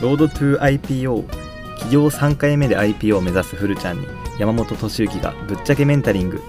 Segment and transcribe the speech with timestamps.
[0.00, 1.26] ロードトゥ IPO
[1.74, 4.06] 企業3回目で IPO を目指すフルちゃんに
[4.38, 6.40] 山本敏之がぶっちゃけメンタリング。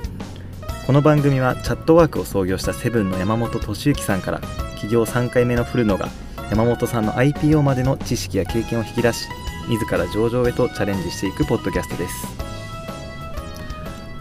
[0.86, 4.40] この番組はチャットワークを創業したセブンの山本敏之さんから
[4.74, 6.10] 企業3回目のフルノが
[6.52, 9.28] 山本さんの IPO までの知識や経験を引き出し
[9.68, 12.28] 自ら上場へとチャレンジしていくポッドキャストです。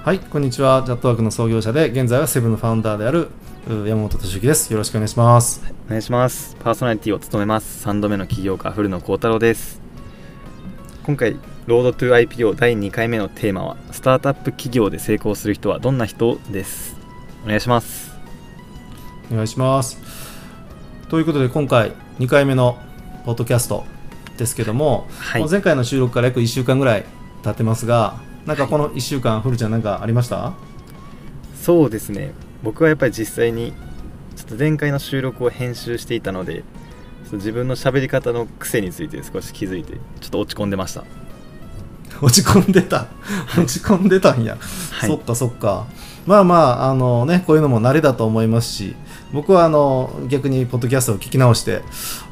[0.04, 0.82] はいこんにちは。
[0.86, 3.28] チャットワークの創業者で現在はセブンのファウンダーである
[3.68, 4.72] 山本敏之です。
[4.72, 5.62] よろしくお願いします。
[5.88, 6.56] お願いします。
[6.58, 7.86] パーソナリティを務めます。
[7.86, 9.82] 3度目の起業家古野幸太郎です。
[11.04, 11.36] 今回
[11.66, 16.96] ロードトゥ IPO 第2回目のテーマはスタートアップ企業で成功する人はどんな人です？
[17.44, 18.16] お願いします。
[19.30, 20.00] お願いします。
[21.10, 22.78] ということで今回2回目の
[23.26, 23.84] ポッドキャスト
[24.38, 25.46] ですけども、はい。
[25.46, 27.04] 前回の収録から約1週間ぐらい
[27.42, 30.54] 経ってますがなんかこの1週間、フルちゃんなんかありました？
[31.60, 33.72] そうですね僕はやっぱり実際に
[34.36, 36.64] ちょっと前回の収録を編集していたので
[37.32, 41.04] 自分の喋り方の癖について少し気づいてちょっと落ち込んでました。
[42.22, 43.06] 落ち込んでた？
[43.56, 44.56] 落ち込んでたんや、
[44.90, 45.10] はい。
[45.10, 45.86] そっかそっか。
[46.26, 48.94] まあまああのねこういうのも慣れだと思いますし
[49.32, 51.82] 僕はあの逆にポッドキャストを聞き直して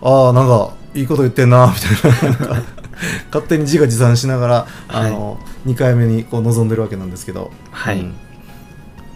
[0.03, 2.63] ああなんかいいこと言ってんなみたいな。
[3.31, 7.51] 勝手に自画自賛しながらあの、2回目にこう臨んでるわけなんですけど。
[7.71, 8.01] はい。
[8.01, 8.15] うん。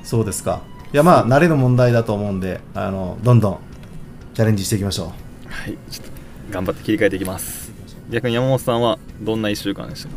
[0.04, 0.60] そうですか
[0.92, 3.58] いやまあ慣れの問題だと思うんであのどんどん
[4.34, 5.06] チャレンジしていきましょう。
[5.52, 6.12] はいちょっと
[6.52, 7.70] 頑張って切り替えていきます。
[8.10, 10.08] 逆に山本さんはどんな1週間でした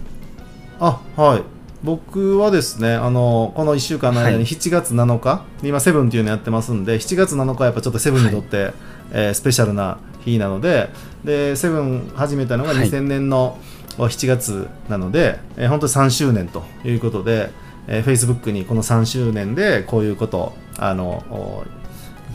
[0.80, 1.02] か？
[1.16, 1.44] あはい。
[1.84, 4.44] 僕はですねあのこの1週間の間にはい。
[4.46, 8.72] 7月7日、今セブンっていうのやってますんで7月7日はやっぱちょっとセブンにとって、
[9.12, 10.90] えースペシャルな日なので
[11.24, 12.88] でセブン始めたのがはい。
[12.90, 13.60] 2000年の
[13.98, 17.52] 7月なので、えー本当に3周年ということで、
[17.88, 21.64] えー、Facebook にこの3周年でこういうことあのお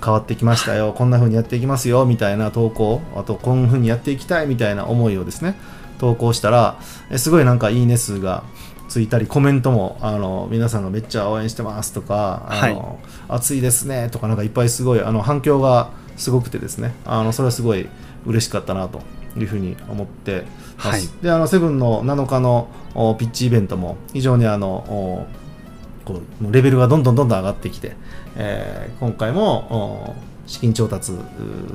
[0.04, 5.58] 変わってきましたよ、こんな風にやっていきますよみたいな投稿あとこんな風にやっていきたいみたいな思いをですね
[5.98, 6.78] 投稿したら
[7.10, 8.44] えすごいなんかいいね数が
[8.88, 12.98] ついたりコメントもあの皆さんがめっちゃ応援してますとかあの、
[13.28, 17.88] 熱いですねとかなんかいっぱいすごいあの反響がすごくてですねあのそれはすごい
[18.24, 19.02] 嬉しかったなと
[19.36, 20.44] いうふうに思って
[20.78, 21.22] ます、はい。
[21.22, 25.26] であのセブンの7日のおピッチイベントも非常にあのお
[26.08, 27.94] こうレベルがどんどんどんどん上がってきて、
[28.36, 31.12] えー今回もお資金調達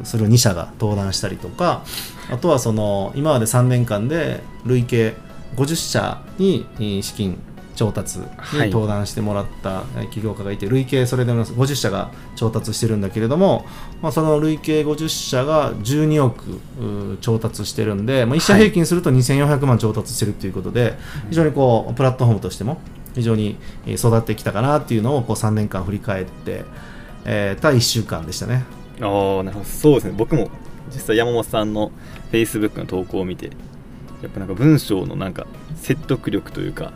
[0.03, 1.83] する2社が登壇したりとか
[2.31, 5.13] あとはその今まで3年間で累計
[5.55, 7.37] 50社にえー資金
[7.75, 8.69] 調達にはい。
[8.69, 13.65] 登壇してもらったえー起業家がいて、累計それでも50社が調達してるんだけれども、
[14.01, 16.59] まあ、その累計50社が12億
[17.21, 18.61] 調達してるんで、まあ、1社はい。
[18.63, 20.97] 平均すると2400万調達してるということで、
[21.29, 22.79] 非常にこうプラットフォームとしても
[23.13, 26.65] 非常にえー育ってきたかなっていうのをこう3年間振り返って、
[27.25, 28.65] えーた1週間でしたね。
[29.01, 29.65] ああなるほど。
[29.65, 30.13] そうですね。
[30.15, 30.49] 僕も
[30.93, 31.91] 実際山本さんの
[32.31, 33.47] Facebook の投稿を見て
[34.21, 36.93] やっぱなんか文章のなんか説得力というか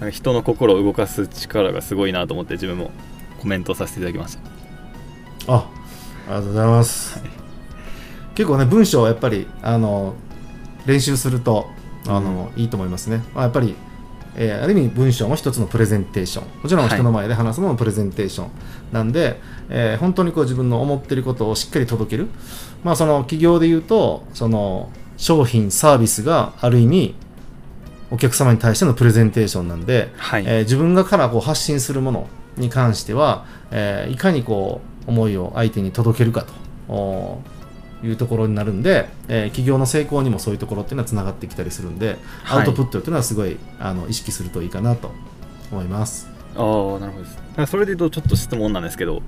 [0.00, 2.90] なんか人の心を動かす力がすごいなと思って自分も
[3.40, 4.36] コメントさせていただきまし
[5.46, 5.52] た。
[5.52, 5.68] あ
[6.28, 7.22] ありがとうございます、
[8.34, 10.14] 結構ね文章はやっぱりあの
[10.86, 11.70] 練習すると
[12.06, 13.74] あの、いいと思いますね、まあ、やっぱり、
[14.36, 16.44] えーある意味文章も一つのプレゼンテーション。
[16.62, 16.94] もちろんはい。
[16.94, 18.48] 人の前で話すのもプレゼンテーション。
[18.92, 22.28] なんで、えー本当にこう自分の思ってることをしっかり届ける。
[22.84, 27.14] まあその企業で言うとその商品サービスがある意味
[28.10, 36.44] お客様に対してのプレゼンテーションなんで、はい、えー自分がからこう発信するものに関しては、えーいかにこう思いを相手に届けるか
[36.88, 37.42] と
[38.02, 42.58] いうところになるんで、えー企業の成功にもそういうところっていうのはつながってきたりするんで、はい。
[42.60, 45.12] アウトプットっていうのはすごいあの意識するといいかなと
[45.70, 46.28] 思います。
[46.56, 47.66] ああなるほどです。
[47.70, 49.22] それで言うとちょっと質問なんですけど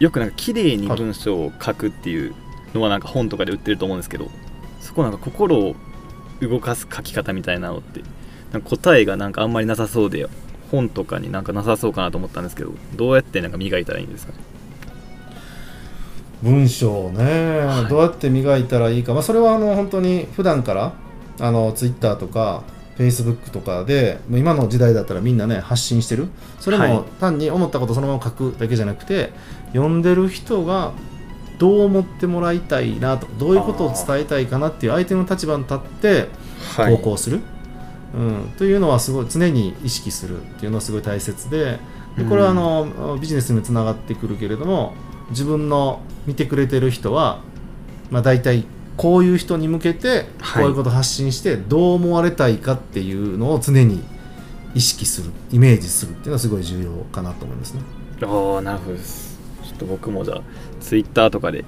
[0.00, 2.34] よくなんか綺麗に文章を書くっていう
[2.74, 4.28] のはなんか本とかで売ってると思うんですけど
[4.80, 5.76] そこなんか心を
[6.40, 8.02] 動かす書き方みたいなのって
[8.52, 10.26] なんか答えがなんかあんまりなさそうで
[10.70, 14.38] 本とかになんかなさそうかなと思ったんですけどどうやってなんか磨いたらいいんですかね？
[16.42, 17.86] 文章ね、はい。
[17.86, 20.92] どうやって磨いたらいいか、まあ、それはあの本当に普段から
[21.40, 22.62] あのツイッターとか
[22.96, 26.28] フェイスブックとかで今の時代だったらみんなね発信してる。
[26.60, 26.92] それはい。
[26.92, 29.32] も単に思ったことそのまま書くだけじゃなくて、
[29.72, 30.92] 読んでる人が
[31.58, 36.28] どう思ってもらいたいなとどういうことを伝えたいかなっていう相手の立場に立って
[36.76, 37.40] 投稿する、
[38.14, 41.78] うん、というのはすごい常に意識するっていうのはすごい大切で。
[42.16, 44.94] でこれはあの、ビジネスにつながってくるけれども
[45.30, 47.40] 自分の見てくれてる人は、
[48.10, 48.64] まあ、大体
[48.96, 50.62] こういう人に向けてはい。
[50.62, 54.02] こういうことを発信してどう思われたいかっていうのを常に
[54.74, 57.80] 意識するイメージするっていうのはすごい重要かなと思いますね。
[58.22, 59.38] ああなるほどです。
[59.64, 60.40] ちょっと僕もじゃあ
[60.80, 61.64] ツイッターとかで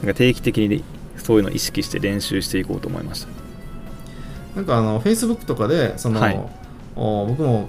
[0.00, 0.84] なんか定期的に
[1.16, 3.28] そういうのを意識して練習していこうと思いました。
[4.56, 6.40] なんかあの Facebook とかでその、はい。
[6.94, 7.68] お僕も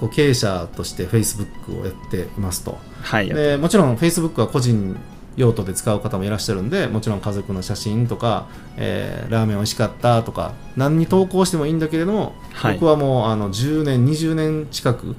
[0.00, 3.28] こう経営者として Facebook をやっていますとはい。
[3.28, 4.96] でもちろん Facebook は個人
[5.36, 12.74] 用途で使う方もいらっしゃるんでもちろん家族の写真とか、えーラーメン美味しかったとか何に投稿してもいいんだけれども、はい。
[12.74, 15.16] 僕はもうあの10年20年近く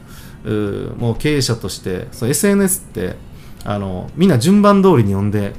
[0.97, 3.15] もう経営者としてそう SNS って
[3.65, 5.53] あのみんな順番通りに読んで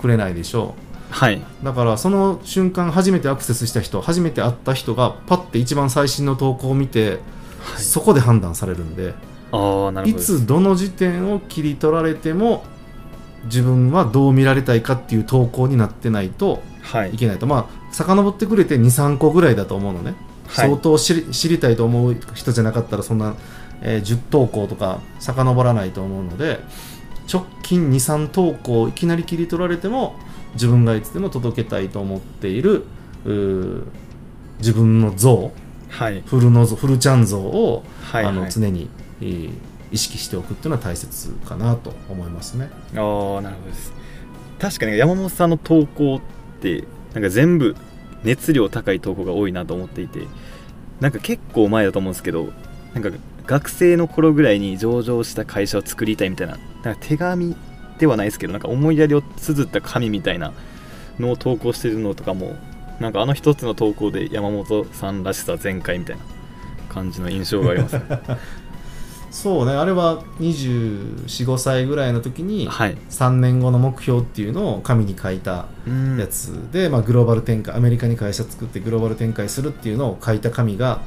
[0.00, 0.86] くれないでしょう。
[1.10, 1.40] はい。
[1.62, 7.20] だからその瞬間初めてアクセスした人初めて会った人がパッて一番最新の投稿を見て、
[7.60, 7.82] はい。
[7.82, 9.14] そこで判断されるんで
[10.04, 12.64] いつどの時点を切り取られても
[13.44, 17.14] 自分はどう見られたいかっていう投稿になってないとはい。
[17.14, 17.46] いけないと。
[17.46, 20.14] まあ遡ってくれて23個ぐらいだと思うのね、
[20.46, 20.68] はい。
[20.68, 23.34] 相当知り知りたいと思う人じゃなかったらそんな、
[23.82, 26.60] えー10投稿とか遡らないと思うので
[27.32, 30.16] 直近23投稿をいきなり切り取られても
[30.54, 32.84] 自分がいつでも届けたいと思っている
[34.58, 35.52] 自分の像
[35.88, 36.22] はい。
[36.26, 38.88] フルの像フルちゃん像を、はいあのはい常に、
[39.20, 39.50] えー
[39.92, 42.70] 意識しておくっていうのは大切かなと思いますね。
[42.96, 43.92] ああなるほどです
[44.58, 46.20] 確かに山本さんの投稿っ
[46.60, 46.82] て
[47.14, 47.76] なんか全部
[48.24, 50.26] 熱量高い投稿が多いなと思っていて
[51.00, 52.48] なんか結構前だと思うんですけど
[52.94, 53.10] なんか
[53.46, 57.54] 学生の頃ぐらいに上場した会社を作りたいみたいななんか手紙
[57.98, 60.52] ではないですけどなんか思いやりを綴った紙みたいな
[61.20, 62.56] のを投稿してるのとかも
[62.98, 66.22] なんかあの一つの投稿で山本さんらしさ全開みたいな
[66.88, 68.02] 感じの印象がありますね
[69.36, 72.96] そうねあれは245歳ぐらいの時にはい。
[73.10, 76.18] 3年後の目標っていうのを紙に書いたうん。
[76.18, 81.02] やつで、まあ、グローバル展開アメリカに会社作ってグローバル展開するっていうのを書いた紙が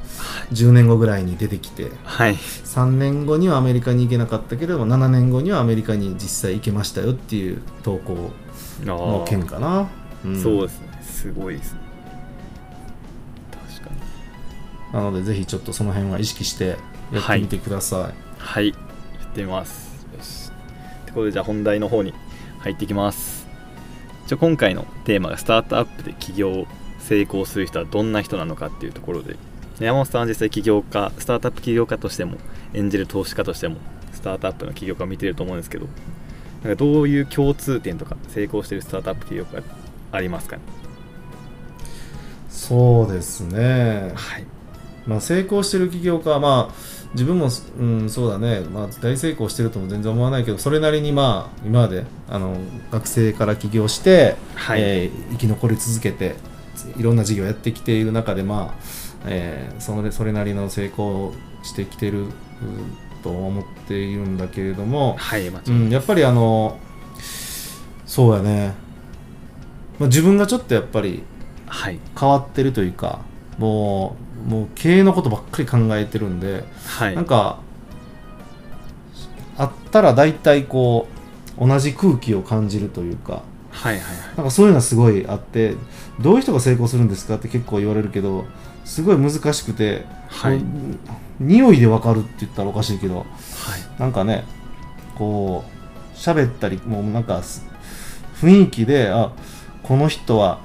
[0.52, 2.34] 10年後ぐらいに出てきてはい。
[2.34, 8.30] 3年後にはアメリカに行けなかったけれども7年後にはアメリカに実際行けましたよっていう投稿
[8.84, 9.88] の件かな、
[10.24, 10.40] うん。
[10.40, 11.02] そうですね。
[11.02, 11.80] すごいですね。
[13.50, 13.90] 確か
[14.92, 14.94] に。
[14.94, 16.76] なのでぜひちょっとその辺は意識して
[17.12, 18.68] やってみてください、はい。
[18.68, 18.74] や
[19.24, 20.06] ってみます。
[20.16, 20.50] よし。
[21.02, 22.14] ってことでじゃあ本題の方に
[22.60, 23.46] 入っていきます。
[24.26, 26.66] 一応今回のテーマがスタートアップで起業を
[27.00, 29.36] 成功する人はどんな人なのかっていうところで
[29.80, 32.36] 山本さんは実際起業家スタートアップ起業家としても
[32.72, 33.78] 演じる投資家としても
[34.12, 35.86] スタートアップの起業家を見てると思うんですけど
[36.62, 39.62] なんかどういう共通点とか成功してるスタートアップ起業家
[40.12, 40.62] ありますかね？
[42.48, 44.12] そうですね。
[44.14, 44.44] はい。
[45.06, 46.74] まあ、成功してる起業家は、まあ、
[47.12, 47.48] 自分も、
[47.78, 52.56] うん、そうだね、まあ、大成功してるとも全然思わないけどそれなりに、まあ、今まであの
[52.92, 54.80] 学生から起業して、はい。
[54.80, 56.36] えー生き残り続けて
[56.96, 62.30] いろんな事業をやってきている中で、まあえーそれそれなりの成功してきてるうん
[63.22, 66.78] と思っているんだけれども、はいうん、やっぱりあの
[68.06, 68.74] そうやね、
[69.98, 71.22] まあ、自分がちょっとやっぱり
[71.66, 72.00] はい。
[72.18, 73.20] 変わってるというか
[73.58, 77.14] もうもう経営のことばっかり考えてるんで、はい。
[77.14, 77.58] なんか
[79.58, 81.06] あったら大体こ
[81.58, 84.02] う同じ空気を感じるというかはいはい
[84.36, 85.74] なんかそういうのはすごいあって
[86.18, 88.46] どういう人が成功するんですかって結構言われるけど
[88.84, 90.62] すごい難しくて、はい。
[91.38, 93.26] 匂いでわかるって言ったらおかしいけどはい。
[94.00, 94.44] なんかね
[95.16, 97.66] こう喋ったりもうなんかす
[98.40, 99.32] 雰囲気であ
[99.82, 100.60] この人は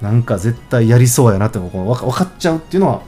[0.00, 1.88] なんか絶対やりそうやなってもこう。
[1.88, 3.02] わか分かっちゃうっていうのは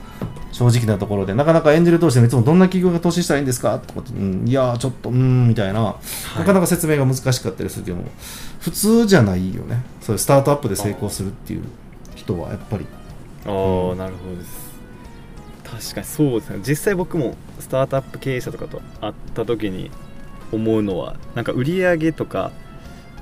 [0.51, 3.79] 正直なところでなかなかエンジェル同士でもいつもどんな企業が投資したらいいんですか？
[3.79, 5.95] とかって、うん、いやーちょっとうーんみたいな、
[6.37, 8.05] なかなか説明が難しかったりするけども
[8.59, 9.83] 普通じゃないよね。
[10.01, 11.63] そういうスタートアップで成功するっていう
[12.15, 12.85] 人はやっぱり。
[13.45, 14.69] ああ、なるほどです。
[15.63, 16.59] 確かにそうですね。
[16.67, 19.91] 実際僕もスタートアップ経営者とかと会った時に
[20.51, 22.51] 思うのはなんか売り上げとか、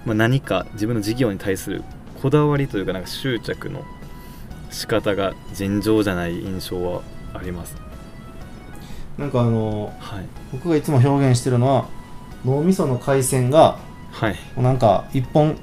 [0.05, 1.83] まあ、何か自分の事業に対する
[2.21, 3.83] こだわりというかなんか執着の
[4.69, 7.01] 仕方が尋常じゃない印象は
[7.33, 7.75] あります。
[9.17, 10.25] なんかあのはい。
[10.51, 11.87] 僕がいつも表現してるのは
[12.45, 13.79] 脳みその回線が
[14.11, 14.35] はい。
[14.57, 15.57] なんか一本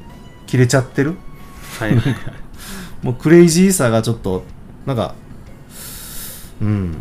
[0.47, 1.17] 切れちゃってる。
[1.79, 1.95] はい
[3.03, 4.45] もうクレイジーさがちょっと
[4.87, 5.15] なんか
[6.61, 6.97] うん。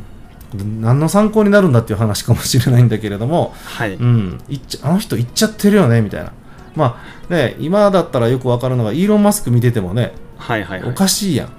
[0.82, 3.96] 何の参考になるんだっていう話かもしれないんだけれども、はい。
[3.96, 6.32] うん、いっちゃあの人行っちゃってるよねみたいな
[6.76, 10.90] まあね今だったらよくわかるのがイーロン・マスク見ててもね、はいはいはい。
[10.90, 11.50] おかしいやん。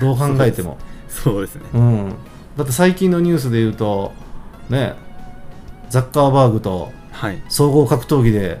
[0.00, 0.78] どう考えても。
[1.08, 1.62] そうですね。
[1.74, 2.14] うん、
[2.56, 4.12] だって最近のニュースで言うと
[4.68, 4.94] ね
[5.88, 7.42] ザッカーバーグとはい。
[7.48, 8.58] 総合格闘技で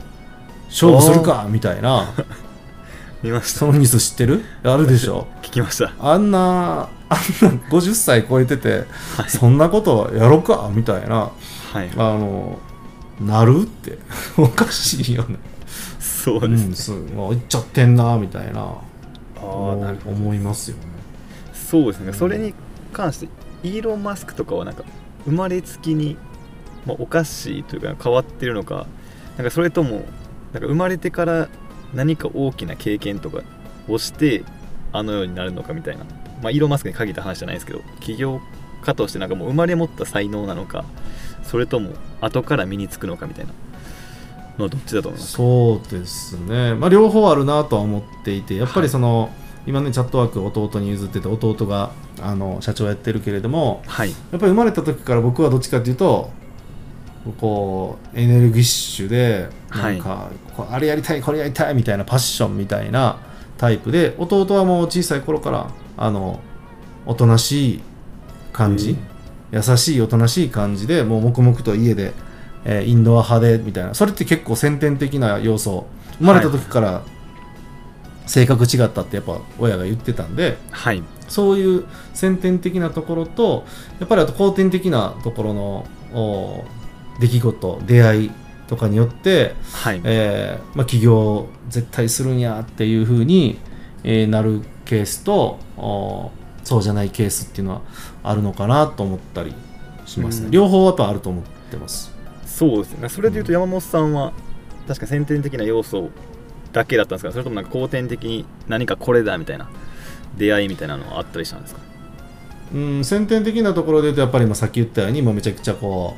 [0.68, 2.12] 勝負するかみたいな。
[3.22, 3.60] 見ました。
[3.60, 4.44] そのニュース知ってる？
[4.62, 5.26] あるでしょ？
[5.42, 5.92] 聞きました。
[5.98, 7.18] あんなあんな
[7.70, 8.84] 50歳超えてて
[9.16, 9.30] はい。
[9.30, 10.70] そんなことやろうか？
[10.72, 11.30] みたいな。
[11.72, 11.90] はい。
[11.96, 12.58] あの
[13.20, 13.98] なるって。
[14.36, 15.38] おかしいよね
[16.24, 20.16] そうですね、うん、そうもういっちゃってんなみたいなああなるほど。
[20.16, 20.84] 思いますよね。
[21.52, 22.14] そうですね。
[22.14, 22.54] それに
[22.94, 23.28] 関して
[23.62, 24.84] イーロン・マスクとかはなんか
[25.26, 26.16] 生まれつきに、
[26.86, 28.86] まあ、おかしいというか変わってるのか
[29.36, 30.02] なんかそれとも
[30.52, 31.48] なんか生まれてから
[31.92, 33.42] 何か大きな経験とか
[33.88, 34.44] をして
[34.92, 36.04] あのようになるのかみたいな、
[36.42, 38.40] まあ、イーロン・マスクに限った話じゃないですけど起業
[38.82, 40.84] 家としてなんかもう生まれ持った才能なのか
[41.42, 43.52] それとも後から身につくのかみたいな
[44.58, 45.32] のはどっちだと思います？
[45.32, 49.30] そうですね、まあ、両方あるなとは思っていてやっぱりその、
[49.66, 54.10] 今ねチャットワーク弟に譲ってて弟があの社長やってるけれどもはい。
[54.10, 56.30] やっぱり生まれた時から僕はどっちかっていうと
[57.40, 63.18] こうエネルギッシュでなんか、こうあれやりたいこれやりたいみたいなパッションみたいな
[63.56, 66.40] タイプで弟はもう小さい頃からあの
[67.06, 67.80] おとなしい
[68.52, 68.96] 感じ、
[69.52, 72.12] 優しいおとなしい感じでもう黙々と家で、
[72.64, 73.94] えーインドア派でみたいな。
[73.94, 75.86] それって結構先天的な要素。
[76.18, 77.02] 生まれた時から
[78.26, 81.02] 性格違ったってやっぱ親が言ってたんではい。
[81.28, 83.64] そういう先天的なところと
[83.98, 86.64] やっぱりあと後天的なところのお
[87.20, 88.30] 出来事出会い
[88.68, 90.00] とかによって、はい。
[90.04, 93.58] えーまあ、起業絶対するんやっていうふうに、
[94.04, 96.30] えーなるケースとお
[96.62, 97.80] そうじゃないケースっていうのは
[98.22, 99.54] あるのかなと思ったり
[100.06, 100.50] しますね、うん。
[100.50, 102.13] 両方やっぱあると思ってます
[102.54, 103.08] そうですね。
[103.08, 104.32] それでいうと山本さんは
[104.86, 106.10] 確か先天的な要素
[106.72, 107.32] だけだったんですか？
[107.32, 109.68] それともなんか後天的に何かこれだみたいな
[110.36, 111.80] 出会いみたいなのはあったりしたんですか？
[112.72, 116.14] うん先天的なところで言うとやっぱり今さっき言ったようにもうめちゃくちゃこ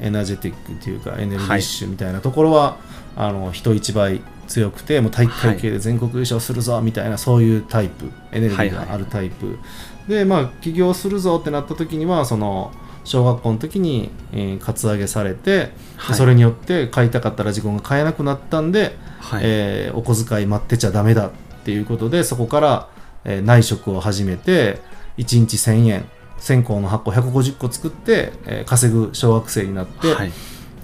[0.00, 2.78] うエナジェティックっていうかエネルギッシュみたいなところは、
[3.14, 9.58] あの人一倍強くてもう体育会系で全国優勝するぞみたいな、そういうタイプエネルギーがあるタイプ、
[10.08, 12.72] でまあ起業するぞってなった時にはその
[13.04, 16.16] 小学校の時に、えーカツアゲされて、はい。
[16.16, 21.30] それによって買いたかったラジコンが買えなくなったんで、はい、えーお小遣い待ってちゃダメだっ
[21.64, 22.88] ていうことでそこから、
[23.24, 24.80] えー内職を始めて
[25.18, 26.04] 1日1000円
[26.38, 30.32] 1000個の箱150個作って、えー稼ぐ小学生になって、はい。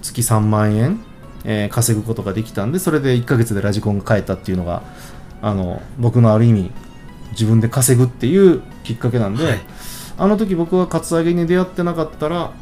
[0.02, 1.00] 月3万円、
[1.44, 4.82] えー稼ぐことができたんでそれで1ヶ月でラジコンが買えたっていうのが
[5.40, 6.70] あの僕のある意味
[7.32, 9.60] 自分で稼ぐっていうきっかけなんで、はい
[10.18, 12.52] あの時僕はカツアゲに出会ってなかったら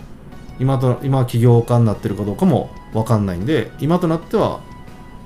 [0.59, 4.61] 今と今起業家になってるかどうかも分かんないんで今となっては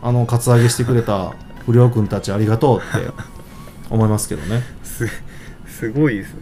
[0.02, 1.34] あのカツアゲしてくれた
[1.66, 3.10] 不良君たちありがとうって
[3.90, 4.62] 思いますけどね。
[4.82, 5.06] す
[5.66, 6.40] すごいですね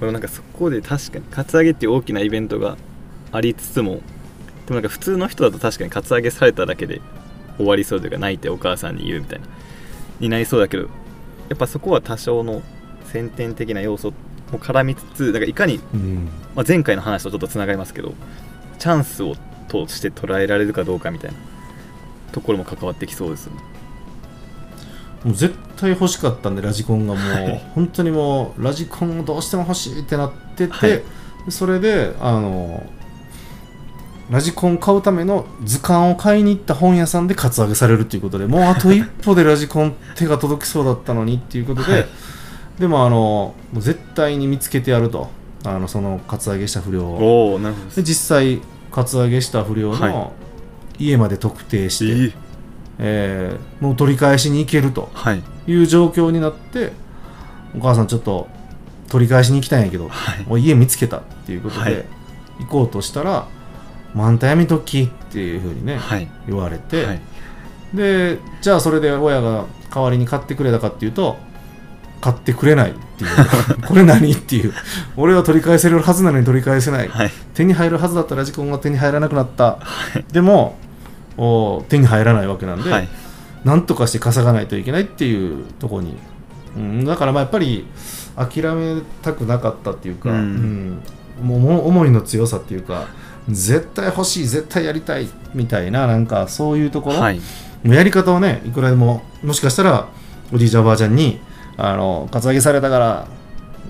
[0.00, 2.76] これなんかそこで確かにカツアゲっていう大きなイベントが
[3.30, 4.00] ありつつも
[4.66, 7.00] でもなんか普通の人だと確かにカツアゲされただけで
[7.56, 9.46] 終わりそうというか泣いてお母さんに言うみたいな
[10.20, 10.88] になりそうだけどや
[11.54, 12.62] っぱそこは多少の
[13.04, 14.12] 先天的な要素
[14.52, 16.28] も絡みつつなんかいかに、うん。
[16.54, 18.14] まあ、前回の話とちょっとつながりますけど
[18.78, 19.34] チャンスを
[19.68, 21.36] 通して捉えられるかどうかみたいな
[22.32, 23.62] ところも関わってきそうですよね。
[25.24, 27.58] もう絶対欲しかったんでラジコンがもう、はい。
[27.74, 31.02] 本当にもうラジコンをどうしても欲しいってなってて、はい。
[31.48, 32.84] それであの
[34.30, 42.06] ラジコン買うための図鑑を買いに行った本屋さんでカツアゲされるっていうことでもうあと一歩でラジコン手が届きそうだったのにっていうことで、はい
[42.82, 45.30] でもあのもう絶対に見つけてやると。
[45.64, 47.52] あのそのカツアゲした不良を。
[47.52, 48.60] おおなるほどで実際
[48.90, 50.32] カツアゲした不良はの
[50.98, 52.32] 家まで特定して、えー
[52.98, 55.08] えーもう取り返しに行けると。
[55.14, 55.42] はい。
[55.68, 56.92] いう状況になって
[57.76, 58.48] お母さんちょっと
[59.08, 60.44] 取り返しに行きたいんやけど、はい。
[60.44, 62.04] もう家見つけたっていうことで、はい。
[62.58, 63.46] 行こうとしたら
[64.14, 66.28] 「もうあんたやめとき」っていうふうにね、はい。
[66.48, 67.20] 言われて、はい。
[67.94, 71.36] でじゃあそれで親が代わりに買ってくれたかっていうと
[72.22, 73.30] 買ってくれないっていう。
[73.84, 74.72] これ何っていう。
[75.16, 77.30] 俺は取り返せるはずなのに取り返せない、はい。
[77.52, 79.64] 手に入るはずだったラジコンが手に入らなくなった。
[79.64, 79.78] は
[80.16, 80.24] い。
[80.32, 80.78] でも
[81.36, 83.08] お手に入らないわけなんで、はい。
[83.64, 86.16] なんとかして稼がないといけないっていうところに、
[86.76, 87.86] うん、だからまあやっぱり
[88.36, 90.36] 諦めたくなかったっていうか、うん。
[91.40, 91.46] うん。
[91.46, 93.06] もう思いの強さっていうか
[93.48, 97.40] 絶対欲しい絶対やりたいみたいななんかそういうところ、はい。
[97.84, 100.06] やり方はねいくらでももしかしたら
[100.52, 101.40] おじいちゃんおばあちゃんに
[101.84, 103.26] あのカツアゲされたから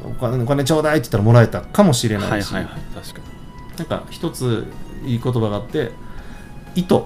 [0.03, 3.77] お金お金ちょうだいって言ったらもらえたかもしれないし、はいはいはい確かに。
[3.77, 4.67] なんか一つ
[5.05, 5.91] いい言葉があって
[6.75, 7.03] 意図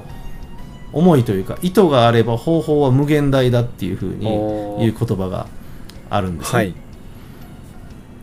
[0.92, 4.84] 思いというか意図があれば方法は無限大だっていうふうにおー。
[4.84, 5.48] いう言葉が
[6.08, 6.74] あるんですね、はい。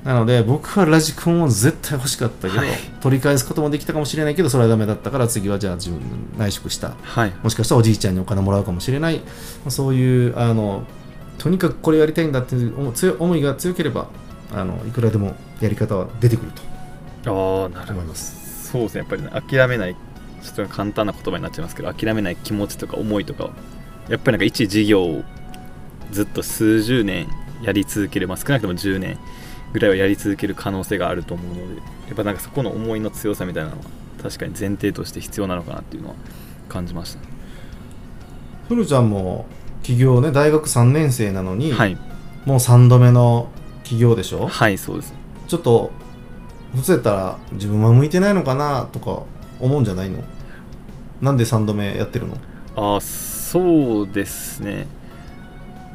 [0.06, 2.70] なので僕はラジコンを絶対欲しかったけど、はい。
[3.02, 6.00] 取り返すこともできたかもしれないけどそれはダメだったから次はじゃあ自分
[6.38, 6.96] 内職した。
[7.02, 7.34] はい。
[7.44, 9.20] もしかしたらおじいちゃんにお金もらうかもしれない。
[9.68, 10.84] そういうあの
[11.38, 14.08] とにかくこれやりたいんだっていう思強い思いが強ければ
[14.54, 16.62] あのいくらでもやり方は出てくると
[17.32, 18.14] ああなるほど。
[18.14, 19.00] そうですね。
[19.00, 19.96] やっぱり、ね、諦めない
[20.42, 23.50] ちょっと簡単な言葉になっちゃいますけど諦めない気持ちとか思いとかは
[24.10, 25.24] やっぱりなんか一事業を
[26.12, 27.28] ずっと数十年
[27.64, 29.18] やり続ける、まあ、少なくとも10年
[29.72, 33.84] ぐらいはやり続ける可能性があると思うのでやっぱなんかそこの思いの強さみたいなのは
[34.22, 36.16] 確かに前提として必要なのかなっていうのは
[36.68, 37.20] 感じました
[38.68, 39.46] ふるちゃんも
[39.84, 41.98] 起業ね大学3年生なのに、はい。
[42.46, 43.50] もう3度目の
[43.84, 44.48] 起業でしょ？
[44.48, 45.14] はいそうです。
[45.48, 45.92] ちょっと
[46.76, 49.24] 普通やったら自分は向いてないのかなとか
[49.60, 50.24] 思うんじゃないの？
[51.22, 52.38] なんで3度目やってるの？
[52.76, 54.88] ああそうですね。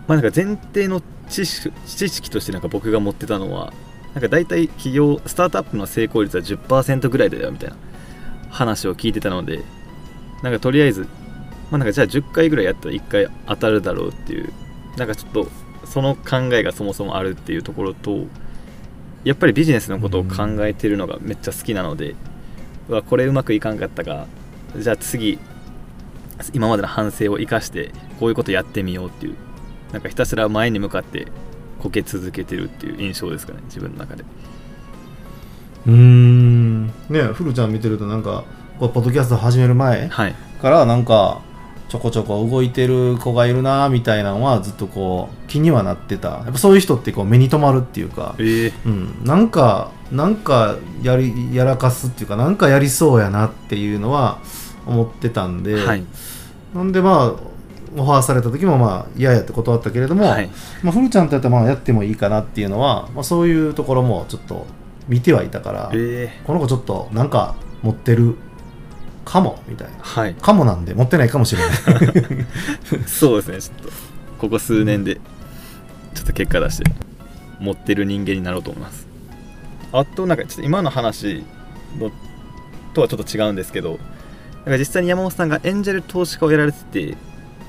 [0.07, 3.73] まあなんか前提の知識知識としてなんか僕が持ってたのは
[4.14, 7.76] なんか大体企業スタートアップの成功率は10%ぐらいだよみたいな
[8.49, 9.62] 話を聞いてたので
[10.42, 11.07] なんかとりあえず
[11.70, 14.52] まあなんかじゃあ10回ぐらいやったら1回当たるだろうっていう
[14.96, 15.48] なんかちょっと
[15.87, 18.26] その考えがそもそもあるっていうところと
[19.25, 22.14] やっぱりビジネスのことを考えてるのがめっちゃ好きなので、
[22.88, 24.26] うわこれうまくいかんかったか。
[24.76, 25.38] じゃあ次
[26.52, 29.34] 今までの反省を生かしてこういうことやってみようっていう
[29.92, 31.26] なんかひたすら前に向かって
[31.80, 34.25] こけ続けてるっていう印象ですかね自分の中で。
[35.87, 36.87] うーん。
[36.87, 36.92] ね
[37.34, 38.44] ふるちゃん見てるとなんか
[38.78, 40.34] こうポッドキャスト始める前はい。
[40.62, 41.40] からなんか
[41.88, 46.28] ちょこちょこ動いてる子がいるなみたいなのはずっとこう気にはなってた。
[46.28, 48.35] やっぱそういう人ってこう目に留まるっていうか。
[48.38, 48.73] ええ。
[48.85, 54.38] うん、なんかなんかやりやらかすっていうかなんかやりそうやなっていうのは
[54.87, 56.04] 思ってたんで、はい。
[56.75, 57.49] なんでまあ
[57.97, 60.50] オファーされた時もまあ嫌やって断ったけれども、はい。
[60.83, 64.66] まあ、ふるちゃんとやったらまあやってもいいかなっていうのは、まあ、そういうところもちょっと
[65.09, 66.42] 見てはいたから、ええ。
[66.45, 68.37] この子ちょっとなんか持ってる
[69.28, 69.99] かもみたいな。
[70.00, 70.35] はい。
[70.35, 71.76] かもなんで持ってないかもしれない。
[73.06, 73.92] そうですねちょっと。
[74.38, 75.16] ここ数年で
[76.14, 76.90] ちょっと結果出して
[77.61, 79.06] 持ってる人間になろうと思います。
[79.92, 81.44] あとなんかちょっと今の話
[81.99, 82.11] の
[82.94, 83.99] とはちょっと違うんですけど
[84.64, 87.16] なんか実際に山本さんがエンジェル投資家をやられてて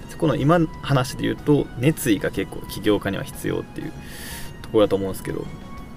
[0.10, 3.92] そこの今の話で言うと熱意が結構起業家には必要っていう
[4.62, 5.46] ところだと思うんですけど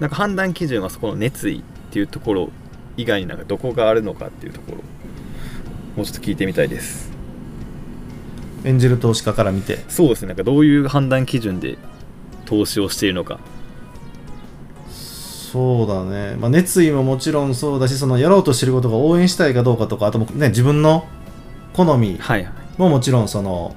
[0.00, 2.50] なんか判断基準はそこの熱意っていうところ
[2.97, 4.78] 以外になんかどこがあるのかっていうところ
[5.97, 7.11] もうちょっと聞いてみたいです。
[8.65, 9.85] エンジェル投資家から見て。
[9.89, 10.28] そうですね。
[10.28, 11.76] なんかどういう判断基準で
[12.45, 13.41] 投資をしているのか。
[15.52, 21.07] そうだね、まあ、熱意ももちろんそうだしそのやろうとしてることが応援したいかどうかとかあともね自分の
[21.75, 22.19] 好み
[22.78, 23.76] ももちろんその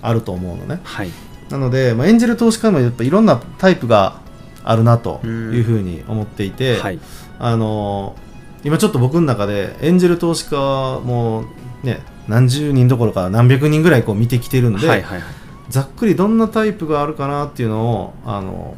[0.00, 0.80] あると思うのね。
[0.82, 1.10] はい。
[1.50, 4.20] なので、まあ、エンジェル投資家もやっぱいろんなタイプが
[4.64, 5.54] あるなとうん。
[5.54, 6.98] いうふうに思っていて、はい。
[7.38, 8.16] あの
[8.64, 11.44] 今ちょっと僕の中でエンジェル投資家も
[11.82, 15.34] ね何十人どころか何百人ぐらいこう見てきてるんで、はいはいはい。
[15.68, 18.76] ざっくりどんなタイプがあるかなっていうのをあの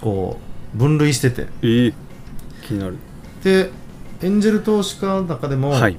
[0.00, 0.38] こ
[0.74, 1.46] う分類してて。
[1.62, 1.94] えー、
[2.62, 2.96] 気になる。
[3.42, 3.70] で
[4.22, 5.96] エンジェル投資家の中でも、はい。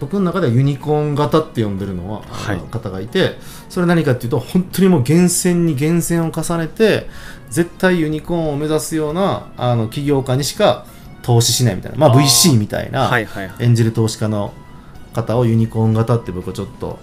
[0.00, 2.58] 僕の中ではユニコーン型って呼んでるのは、はい。
[2.58, 3.36] 方がいて
[3.68, 7.08] それ何かっていうと本当にもう厳選に厳選を重ねて
[7.50, 10.86] 絶対ユニコーンを目指すようなあの起業家にしか
[11.22, 14.52] 投資しないみたいな、まあ、VC みたいな、エンジェル投資家の
[15.12, 16.98] 方をユニコーン型って僕はちょっと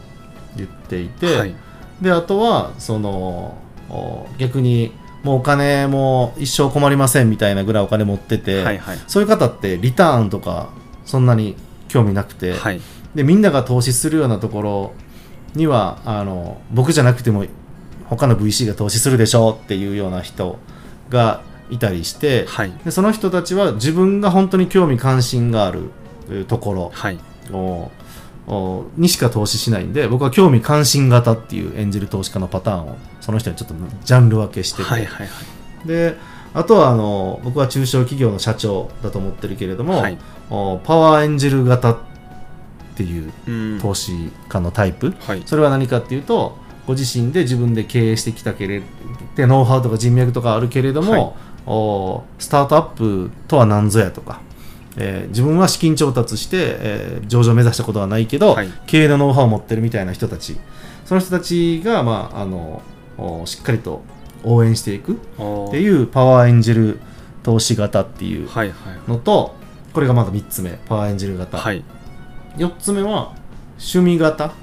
[0.55, 1.55] 言っていて、はい。
[2.01, 3.57] であとはその
[3.89, 8.97] お逆にもうお金も一生困りませんみたいなぐらいお金持ってて、はいはい。
[9.07, 10.69] そういう方ってリターンとか
[11.05, 11.55] そんなに
[11.87, 12.81] 興味なくて、はい。
[13.15, 14.93] でみんなが投資するようなところ
[15.55, 17.45] にはあの僕じゃなくても
[18.05, 20.57] 他の VC が投資するでしょうっていうような人
[21.09, 22.73] がいたりして、はい。
[22.83, 25.91] でその人たちは自分が本当に興味関心がある
[26.29, 27.19] えーところはい。
[27.51, 27.91] を
[28.47, 35.33] をにしか投資しないんで僕は興味関心型っていうエンジェル投資家のパターンをその人にちょっとジャンル分けしてて、はいはいは
[35.85, 35.87] い。
[35.87, 36.15] で
[36.53, 40.17] あとはあの僕は中小企業の社長だと思ってるけれども、はい。
[40.49, 41.97] おパワーエンジェル型っ
[42.95, 43.79] ていううん。
[43.79, 45.43] 投資家のタイプ、はい。
[45.45, 48.81] それは何かっていうとご自身で自分で経営してきたけれ
[49.35, 51.21] でノウハウとか人脈とかあるけれども、はい。
[51.21, 51.35] お
[52.39, 54.41] スタートアップとは何ぞやとか、
[54.97, 58.69] えー自分は資金調達して、えー上場を目指したことはないけど、はい。
[58.87, 60.57] 経営のノウハウを持ってるみたいな人たち。
[61.05, 62.81] その人たちが、まあ、あの
[63.17, 64.01] おしっかりと
[64.43, 66.99] 応援していくってういうパワーエンジェル
[67.43, 69.09] 投資型っていうはいはい。
[69.09, 69.55] のと
[69.93, 71.83] これがまだ3つ目パワーエンジェル型、はい。
[72.57, 73.33] 4つ目は
[73.77, 74.53] 趣味型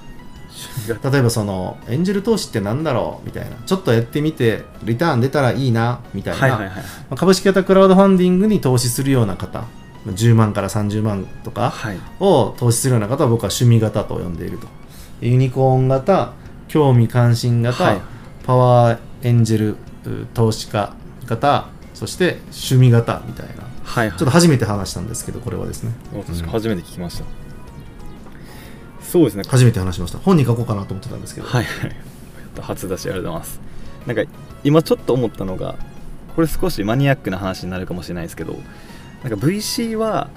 [0.88, 3.50] 例えばそのエンジェル投資ってなんだろうみたいな。
[3.66, 6.72] ちょっとやってみてリターン出たらいいなみたいな、はいはい
[7.14, 9.60] 株式型クラウドファンディングに投資するような方
[10.04, 11.98] まあ10万から30万とかはい。
[12.20, 14.66] を投資するような方は僕は趣味型と呼んでいると。
[15.20, 16.32] ユニコーン型
[16.68, 18.00] 興味関心型、はい。
[18.44, 20.92] パワーエンジェルう投資家
[21.26, 23.64] 型そして趣味型みたいな。
[23.82, 24.18] はいはい。
[24.18, 25.92] ちょっと初めて話したんですけどこれはですね。
[26.12, 27.45] 私初めて聞きました
[29.16, 29.44] そうですね。
[29.48, 30.18] 初めて話しました。
[30.18, 31.96] 本に書こうかなと思ってたんですけど、はいはい。
[32.60, 33.60] 初出しありがとうございます。
[34.06, 34.22] なんか
[34.62, 35.76] 今ちょっと思ったのが
[36.34, 40.28] これ少しマニアックな話になるかもしれないですけどなんか VC は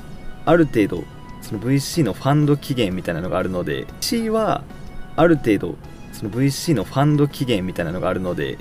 [0.45, 1.03] ある程度
[1.41, 4.63] その VC のファンド期限みたいなのがあるので C は
[5.15, 5.75] ある程度
[6.13, 8.57] その VC のファンド期限みたいなのがあるので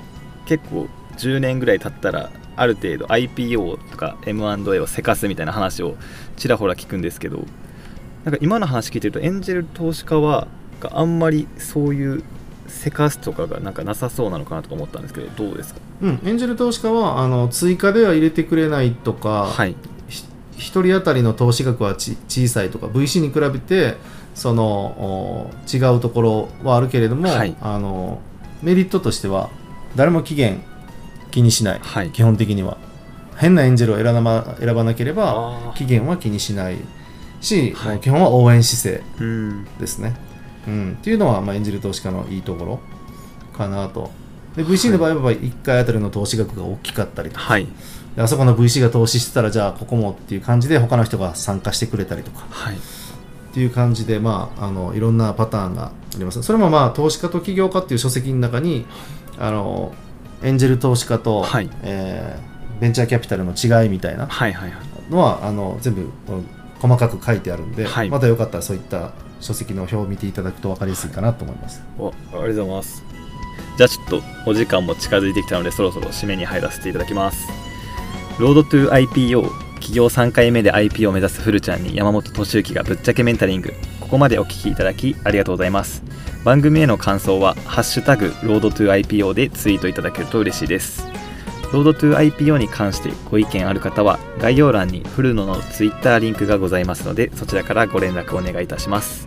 [0.47, 5.97] 結構10年ぐらい経ったらある程度 IPO とか M&A をせかすみたいな話を
[6.37, 7.45] ちらほら聞くんですけど
[8.29, 10.49] なんか今の話聞いてるとエンジェル投資家は
[10.93, 12.23] あんまりそういう
[12.67, 15.81] せかすとかがなんかなさそうなのかなとか思ったんですけどどうですか？
[16.03, 19.75] うん、エンジェル投資家はあの追加では入れてくれないとか、はい。
[20.09, 20.27] ひ
[20.59, 23.97] 1人当たりの投資額はち小さいとか VC に比べて
[24.35, 27.57] そのお違うところはあるけれども、はい。
[27.63, 28.21] あの
[28.63, 29.49] メリットとしては
[29.97, 30.63] 誰も期限
[31.31, 32.11] 気にしない、はい。
[32.11, 32.77] 基本的には。
[33.37, 36.77] 変なエンジェルを選ば選ばなければ期限は気にしない
[37.41, 38.01] し、はい。
[38.01, 40.17] 基本は応援姿勢うんですね、
[40.67, 42.81] うん、っていうのは、まあ、エンジェル投資家のいいところ
[43.57, 44.11] かなと。
[44.57, 47.67] で VC の場合は1回あたりの投資額が大きかったりとか、はい。
[48.17, 52.47] であそこの VC が投資してたらじゃあここもっていう感じで他の人が参加してくれたりとか。
[52.51, 52.77] はい。
[52.77, 52.79] っ
[53.53, 56.43] ていう感じで、まあ、あのいろんなパターンがあります。
[56.43, 58.87] それもまあ投資家と起業家っていう書籍の中に
[59.39, 59.95] あの
[60.43, 61.71] エンジェル投資家と、はい。
[61.83, 64.81] えーベンチャーキャピタルの違いみたいなはいはいはい。
[65.11, 66.11] のはあの全部うん
[66.81, 68.11] 細かく書いてあるんで、はい。
[68.11, 71.83] またよかったらそういった書籍の表を見ていただくと分かりやすいかなと思います。
[71.99, 73.05] おありがとうございます。
[73.77, 77.49] じゃあちょっとお時間も近づいてきたのでそろそろ締めに入らせていただきます。
[78.39, 79.43] ロードトゥ IPO
[79.75, 86.03] 企業3回目で IPO を目指すフルちゃんに山本俊之がぶっちゃけメンタリングここまでお聞きいただきありがとうございます。
[86.45, 91.05] 番組への感想は「ハッシュタグ Road to IPO」でツイートいただけると嬉しいです
[91.73, 99.27] ロードトゥ IPO に関してご意見ある方は概要欄にフルノのツイッターリンクがございますのでそちらからご連絡お願いいたします。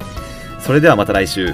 [0.60, 1.54] それではまた来週。